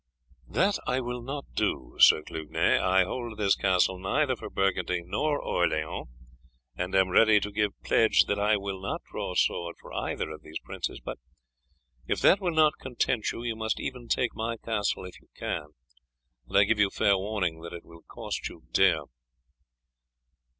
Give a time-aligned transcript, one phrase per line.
[0.49, 2.81] "That will I not do, Sir Clugnet.
[2.81, 6.07] I hold this castle neither for Burgundy nor Orleans,
[6.75, 10.41] and am ready to give pledge that I will not draw sword for either of
[10.41, 11.19] these princes; but
[12.07, 15.67] if that will not content you, you must even take my castle if you can,
[16.47, 19.03] and I give you fair warning that it will cost you dear."